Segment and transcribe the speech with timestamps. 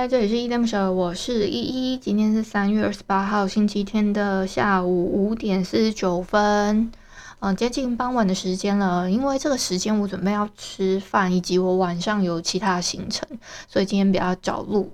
[0.00, 1.98] 嗨，这里是依依恋不舍，我是依依。
[1.98, 6.90] 今天是三月二十八号星期天的下午五点四十九分，
[7.40, 9.10] 嗯，接近傍晚的时间了。
[9.10, 13.28] 因为这个时间我准备要吃饭，以及我晚上有其他行程，
[13.68, 14.90] 所以今天比较早录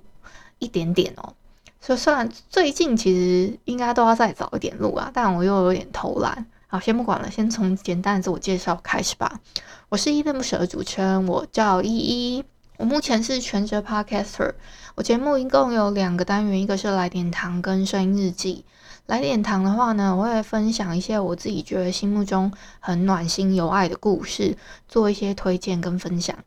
[0.59, 1.33] 一点点哦。
[1.79, 6.45] 所以虽然最近其实应该都要再早一点录啊，但我又有点偷懒。
[6.67, 9.39] 好，先不管了，先从简单的自我介绍开始吧。
[9.87, 12.43] 我是依依恋不舍的主持人，我叫依依。
[12.77, 14.53] 我目前是全职 Podcaster，
[14.93, 18.65] 我节目一共有两个单元，一个是来点糖跟声音日记。
[19.07, 24.55] 来点糖的话呢，我会分享一些我自己觉得心目中很暖心有爱的故事，
[24.87, 26.37] 做一些推荐跟分享。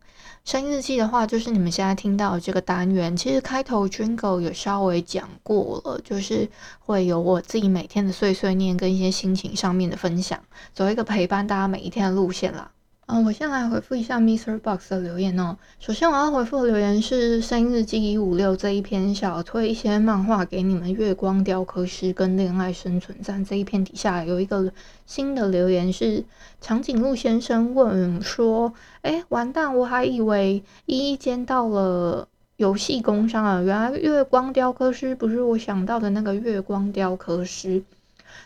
[0.44, 10.38] 声音日记的话，就是你们现在听到的这个单元，其实开头 Jingle 有稍微讲过了，就是会有我自己每天的碎碎念跟一些心情上面的分享，
[10.72, 12.70] 走一个陪伴大家每一天的路线啦。
[13.12, 15.56] 嗯，我先来回复一下 MixerBox 的留言哦。
[15.80, 24.72] 首先我要回复的留言是《声音日记一五六》这一篇小推一些漫画给你们，《月光雕刻师》跟《恋爱生存战》这一篇底下有一个
[25.06, 26.22] 新的留言是
[26.60, 28.72] 长颈鹿先生问说
[29.02, 37.82] ：“哎，完蛋，我还以为一一间到了游戏工商啊，原来月光雕刻师不是我想到的那个月光雕刻师。”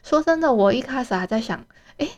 [0.03, 1.63] 说真的，我一开始还在想，
[1.99, 2.09] 哎。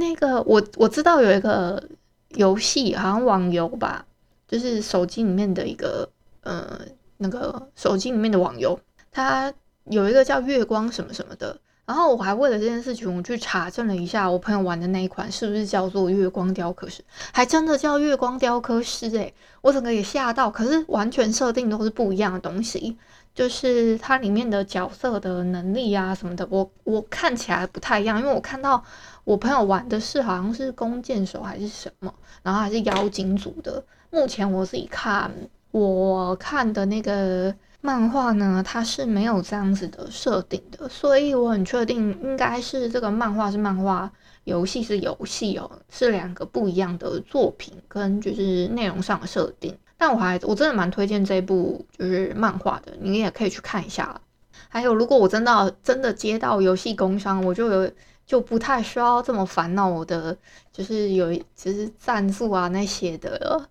[0.00, 1.82] 那个我我知道有一个
[2.30, 4.06] 游戏，好像网游吧，
[4.48, 6.08] 就是手机里面的一个
[6.42, 6.80] 呃
[7.18, 8.80] 那个手机里面的网游，
[9.12, 9.52] 它
[9.84, 11.60] 有一个叫月光什么什么的。
[11.90, 17.02] 然后我还为了这件事情，我去查证了一下，我朋友玩的那一款是不是叫做月光雕刻师，
[17.32, 20.48] 还真的叫月光雕刻师诶，我整个也吓到。
[20.48, 22.96] 可是完全设定都是不一样的东西，
[23.34, 28.84] 就是它里面的角色的能力啊什么的，我我看起来不太一样，因为我看到。
[29.24, 32.12] 我朋友玩的是好像是弓箭手还是什么，
[32.42, 33.84] 然后还是妖精组的。
[34.10, 35.30] 目前我自己看，
[35.70, 44.10] 我看的那个漫画呢，它是没有这样子的设定的，所以我很确定应该是这个漫画是漫画，
[44.44, 49.76] 游戏是游戏哦，是两个不一样的作品跟就是内容上的设定。
[49.96, 54.20] 但我还我真的蛮推荐这部就是漫画的，你也可以去看一下。
[54.68, 57.90] 还有，如果我真的真的接到游戏工商，我就有。
[58.26, 60.36] 就不太需要这么烦恼我的，
[60.72, 63.68] 就是有就是赞助啊那些的，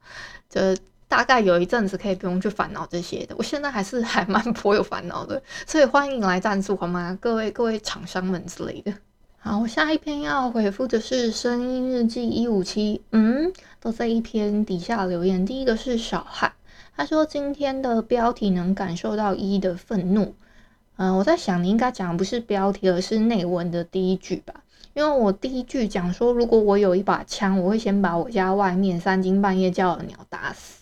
[0.50, 0.60] 就
[1.10, 3.36] 大概有一阵子可以不用去烦恼这些的。
[3.36, 7.18] 我现在还是还蛮颇有烦恼的，所以欢迎来赞助好吗？
[7.20, 8.94] 各位各位厂商们之类的。
[9.40, 15.44] 好，我下一篇要回复的是声音日记一五七，嗯，都在一篇底下留言。
[15.46, 16.54] 第一个是小汉，
[16.96, 20.36] 他说今天的标题能感受到一的愤怒。
[20.98, 24.54] 嗯，我在想你应该讲的不是标题，而是内文的第一句吧？
[24.94, 30.79] 因为我第一句讲说，如果我有一把枪，我会先把我家外面三更半夜叫的鸟打死。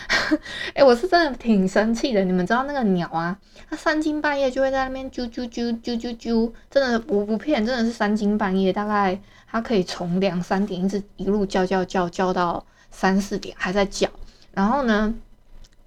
[0.74, 2.24] 哎、我是真的挺生气的。
[2.24, 3.36] 你们知道那个鸟啊，
[3.68, 9.20] 它三更半夜就会在那边啾啾啾啾啾啾，真的我不骗，真的是三更半夜，大概
[9.50, 14.08] 它可以从两三点一直一路叫叫叫叫到三四点还在叫，
[14.52, 15.14] 然后呢？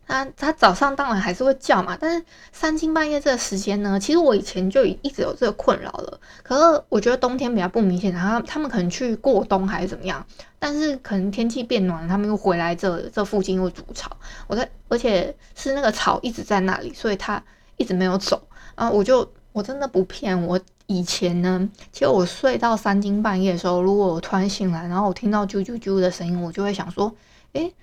[0.08, 6.20] 它它早上当然还是会叫嘛，但是三更半夜这个时间呢，其实我以前就一直有这个困扰了。
[6.44, 10.26] 可是我觉得冬天比较不明显，然后他们可能去过冬还是怎么样，
[10.60, 14.10] 但是可能天气变暖，他们又回来这这附近又筑巢。
[14.48, 17.44] 我在，而且是那个巢一直在那里，所以它
[17.78, 18.48] 一直没有走。
[18.76, 27.12] 然后我就我真的不骗，我以前呢，其实我睡到三更半夜的时候，如果我突然醒来，然后我听到啾啾啾的声音，我就会想说，
[27.54, 27.74] 诶。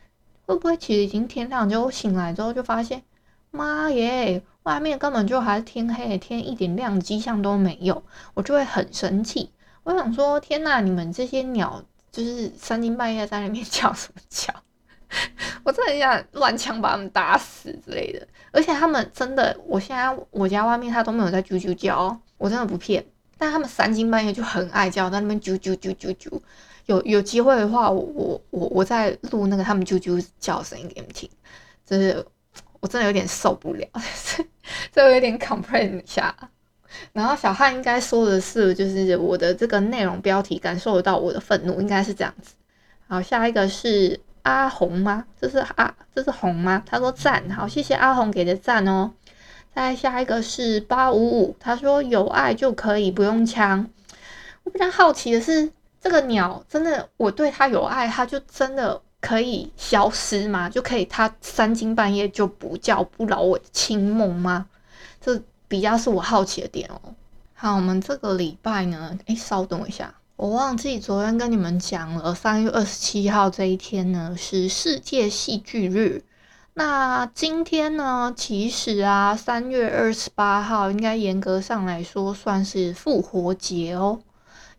[0.46, 1.68] 会不会其实已经天亮？
[1.68, 3.02] 就醒来之后就发现，
[3.50, 8.02] 妈耶，外面根本就还是天黑，天一点亮迹象都没有，
[8.34, 9.50] 我就会很生气。
[9.84, 14.52] 我想说，天呐，你们这些鸟就是三更半夜在那边叫什么叫？
[15.64, 18.26] 我真的很想乱枪把他们打死之类的。
[18.50, 23.04] 而且他们真的，我现在我家外面它都没有在啾啾叫，我真的不骗。
[23.36, 26.40] 但他们三更半夜就很爱叫，在那边啾啾啾啾啾。
[26.92, 31.28] 有有机会的话，我我我我再录那个他们啾啾叫声给你们听，
[31.86, 32.24] 就是
[32.80, 33.86] 我真的有点受不了，
[34.92, 36.34] 这有点 complain 一下。
[37.12, 42.54] 然后小汉应该说的是，就是我的这个内容标题感受得到我的愤怒，应该是这样子。
[43.08, 45.24] 好，下一个是阿红吗？
[45.40, 46.82] 这是阿，这是红吗？
[46.84, 49.12] 他说赞，好，谢谢阿红给的赞哦。
[49.74, 53.88] 再下一个是八五五，他说有爱就可以不用枪。
[54.64, 55.72] 我比较好奇的是，
[56.02, 60.68] 这个鸟真的，我对它有爱，它就真的可以消失吗？
[60.68, 64.66] 就可以它三更半夜就不叫，不扰我清梦吗？
[65.20, 67.14] 这比较是我好奇的点哦。
[67.54, 70.12] 好，我们这个礼拜呢，诶，稍等我一下。
[70.34, 76.24] 我忘记昨天跟你们讲了，三月二十七号这一天呢是世界戏剧日。
[76.74, 84.18] 那今天呢，其实啊，三月二十八号应该严格上来说算是复活节哦，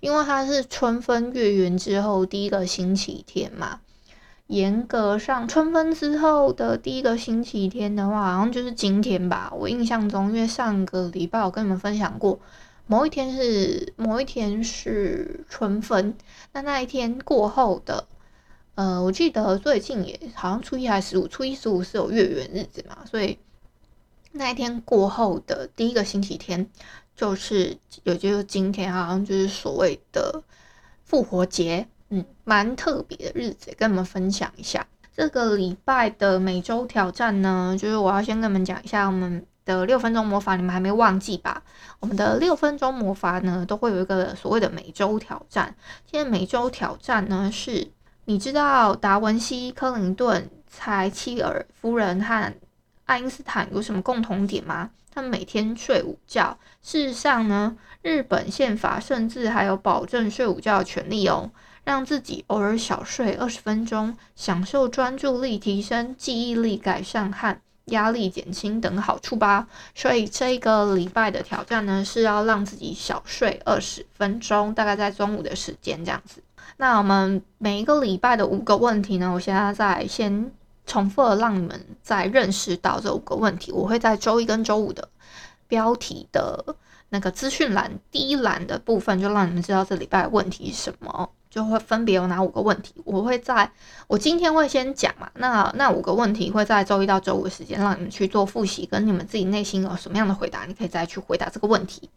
[0.04, 3.80] 因为它是春分月圆之后第一个星期天嘛。
[4.48, 9.54] 严格上，春分之后的第一个星期天的话，好像就是今天吧。
[9.56, 12.38] 我印象中，因为上个礼拜我跟你们分享过。
[12.86, 16.18] 某一天是某一天是春分，
[16.52, 18.06] 那那一天过后的，
[18.76, 23.40] 呃，我记得最近也好像初一还是十五，初一十五是有月圆日子嘛，所以
[24.34, 26.70] 那一天过后的第一个星期天
[27.16, 30.44] 就是，也就是今天，好像就是所谓的
[31.04, 34.86] 复活节，嗯，蛮特别的日子，跟你们分享一下。
[35.16, 39.46] 这个礼拜的每周挑战呢，就是我要先跟你们讲一下我们。
[39.66, 41.64] 的六分钟魔法，你们还没忘记吧？
[42.02, 45.74] 我们的六分钟魔法呢，都会有一个所谓的每周挑战。
[46.06, 47.90] 今天每周挑战呢，是
[48.26, 52.54] 你知道达文西、克林顿、柴契尔夫人和
[53.06, 54.90] 爱因斯坦有什么共同点吗？
[55.14, 56.58] 他们每天睡午觉。
[56.82, 61.52] 事实上呢，日本宪法甚至还有保证睡午觉的权利哦，
[61.84, 67.58] 让自己偶尔小睡二十分钟，享受专注力提升、记忆力改善和。
[67.88, 76.42] 压力减轻等好处吧，所以这个礼拜的挑战呢，是要让自己小睡二十分钟，大概在中午的时间这样子。
[76.78, 80.50] 那我们每一个礼拜的五个问题呢，我现在在先
[80.94, 83.72] 重复的让你们再认识到这五个问题。
[83.72, 85.10] 我会在周一跟周五的
[85.68, 86.64] 标题的
[87.10, 91.32] 那个资讯栏第一栏的部分，就让你们知道这礼拜问题是什么。
[91.50, 93.72] 就会分别有哪五个问题，我会在
[94.08, 102.10] 我今天会先讲嘛，那那五个问题会在周一到周五的时间让你们去做复习，跟你们自己内心有什么样的回答，你可以再去回答这个问题。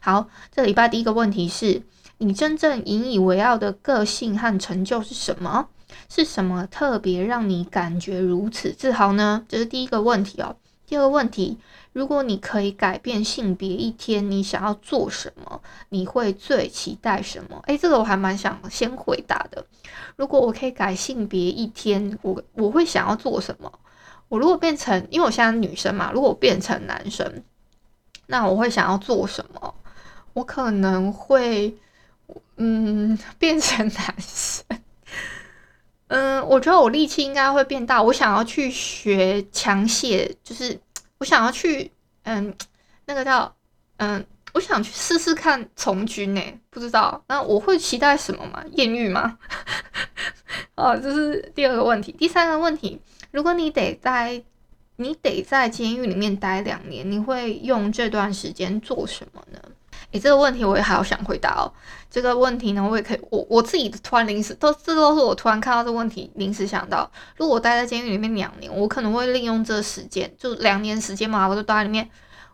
[0.00, 1.82] 好，这礼拜第一个问题是
[2.18, 5.66] 你真正引以为傲的个性和成就是什么？
[6.08, 9.44] 是什么特别让你感觉如此自豪呢？
[9.48, 10.56] 这是第一个问题哦。
[10.86, 11.58] 第二个问题。
[11.92, 15.62] 如果你可以改变性别一天，你想要做什么？
[15.88, 17.58] 你会最期待什么？
[17.68, 19.64] 诶，这个我还蛮想先回答的。
[20.16, 23.72] 如果我可以改性别一天，我我会想要做什么？
[24.28, 27.42] 我如果变成，因为我现在女生嘛，如果我变成男生，
[28.26, 29.74] 那我会想要做什么？
[30.34, 31.74] 我可能会，
[32.56, 34.66] 嗯，变成男生。
[36.08, 38.02] 嗯，我觉得我力气应该会变大。
[38.02, 40.78] 我想要去学枪械，就是。
[41.18, 41.90] 我想要去，
[42.24, 42.54] 嗯，
[43.06, 43.50] 那个叫，
[43.96, 44.22] 嗯，
[44.52, 48.62] 我想去试试看从军呢，不知道，那我会期待什么吗？
[48.72, 49.38] 艳遇吗？
[50.76, 52.12] 哦，这是第二个问题。
[52.12, 53.00] 第三个问题，
[53.30, 54.44] 如果你得在，
[54.96, 59.58] 你得在监狱里面待两年，你会用这段时间做什么呢？
[60.16, 61.70] 诶，这个问题我也还要想回答哦。
[62.10, 67.10] 这个问题呢，我也可以，我我自己突然临时都，这都是我突然看到这个问题临时想到。
[67.36, 72.08] 如果我待在监狱里面两年，我可能会利用这时间，就两年时间嘛，我就待在里面，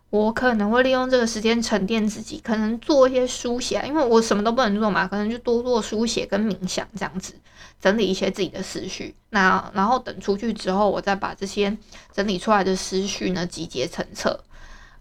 [0.09, 7.33] 我可能会利用这个时间沉淀自己，可能做一些书写，因为我什么都不能做嘛，可能就多做书写跟冥想这样子，
[7.79, 9.15] 整理一些自己的思绪。
[9.29, 11.77] 那然后等出去之后，我再把这些
[12.13, 14.43] 整理出来的思绪呢，集结成册。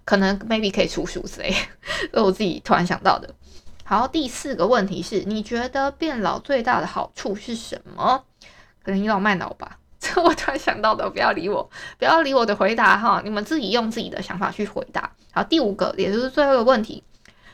[0.04, 1.52] 可能 maybe 可以出书之类，
[2.12, 3.34] 是我自己突然想到的。
[3.84, 8.24] 好，第四个问题是，你觉得变老最大的好处是什么？
[8.82, 11.68] 可能倚老卖老吧， 这我突然想到的，不要理我，
[11.98, 15.12] 不要理我的回答哈，你们自己用自己的想法去回答。
[15.32, 17.02] 好，第五个，也就是最后一个问题，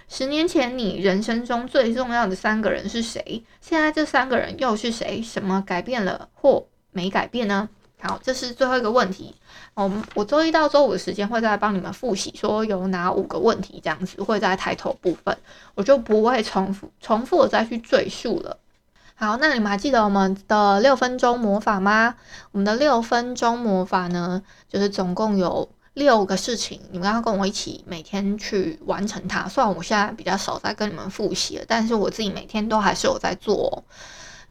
[0.09, 3.45] 十年前你人生中最重要的三个人是谁？
[3.61, 5.21] 现在这三个人又是谁？
[5.21, 7.69] 什么改变了或没改变呢？
[8.01, 9.35] 好，这是最后一个问题。
[9.75, 15.37] 我们我周一到周五的时间会再帮你们复习，说有哪五个问题，这样子会在抬头部分，
[15.75, 18.57] 我就不会重复重复的再去赘述了。
[19.17, 22.15] 好，那你们还记得我们的六分钟魔法吗？
[22.53, 29.49] 我们的六分钟魔法呢，就是总共有六个事情，你们要跟我一起每天去完成它。
[29.49, 33.83] 虽然我现在比较少在跟你们复习了，但是我自己每天都还是有在做。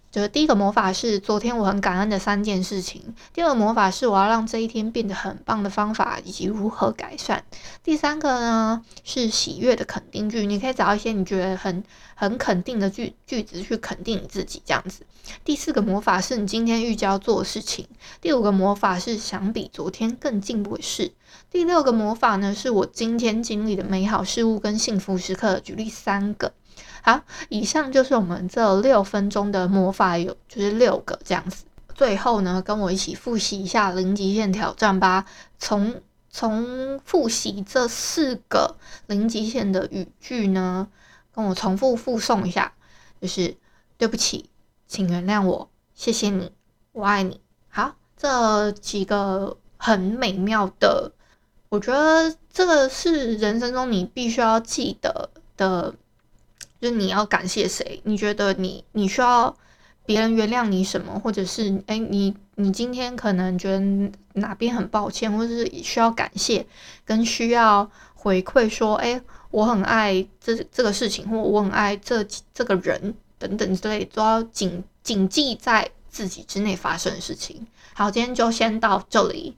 [0.10, 7.44] 就是第一个魔法是昨天我很感恩的三件事情，第二个魔法是我要让这一天变得很棒的方法以及如何改善，
[7.84, 11.84] 第三个呢是喜悦的肯定句，你可以找一些你觉得很
[12.16, 15.04] 很肯定的句句子去肯定你自己这样子。
[15.44, 17.86] 第四个魔法是你今天预计要做的事情，
[18.22, 21.12] 第五个魔法是想比昨天更进步的事，
[21.52, 26.54] 第六个魔法呢是我今天经历的美好事物跟幸福时刻，举例三个。
[27.02, 31.66] 好，以上就是我们这六分钟的魔法，有就是六个这样子。
[31.94, 35.26] 最后呢，跟我一起复习一下零极限挑战吧。
[35.58, 38.76] 从从复习这四个
[39.08, 40.88] 零极限的语句呢，
[41.34, 42.74] 跟我重复复诵一下，
[43.20, 43.56] 就是
[43.98, 44.50] 对不起，
[44.88, 46.52] 请原谅我，谢谢你，
[46.92, 47.42] 我爱你。
[47.70, 51.12] 好，这几个很美妙的，
[51.70, 55.96] 我觉得这个是人生中你必须要记得的。
[56.80, 58.02] 就是你要感谢谁？
[58.04, 59.56] 你觉得你你需要
[60.06, 61.20] 别人原谅你什么？
[61.20, 66.66] 或者是诶、你你今天可能觉得哪边很抱歉，或者是需要感谢，
[67.04, 77.66] 跟需要回馈说，诶、我很爱这这个事情，或我很爱这这个人等等之类，都要谨谨记在自己之内发生的事情。
[77.94, 79.58] 好，今天就先到这里。